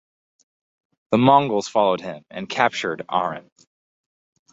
The 1.11 1.19
Mongols 1.19 1.67
followed 1.67 2.01
him 2.01 2.25
and 2.31 2.49
captured 2.49 3.05
Arran. 3.07 3.51